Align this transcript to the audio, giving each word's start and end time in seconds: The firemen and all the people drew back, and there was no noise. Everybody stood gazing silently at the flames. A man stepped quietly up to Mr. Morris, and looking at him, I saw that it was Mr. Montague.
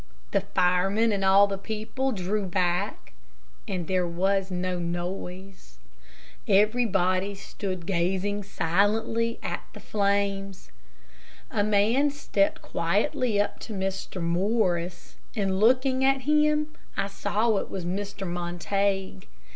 The 0.31 0.41
firemen 0.55 1.11
and 1.11 1.23
all 1.23 1.45
the 1.45 1.59
people 1.59 2.11
drew 2.11 2.47
back, 2.47 3.13
and 3.67 3.85
there 3.85 4.07
was 4.07 4.49
no 4.49 4.79
noise. 4.79 5.77
Everybody 6.47 7.35
stood 7.35 7.85
gazing 7.85 8.41
silently 8.41 9.37
at 9.43 9.63
the 9.73 9.79
flames. 9.79 10.71
A 11.51 11.63
man 11.63 12.09
stepped 12.09 12.63
quietly 12.63 13.39
up 13.39 13.59
to 13.59 13.73
Mr. 13.73 14.19
Morris, 14.19 15.17
and 15.35 15.59
looking 15.59 16.03
at 16.03 16.21
him, 16.21 16.69
I 16.97 17.05
saw 17.05 17.51
that 17.51 17.65
it 17.65 17.69
was 17.69 17.85
Mr. 17.85 18.25
Montague. 18.25 19.19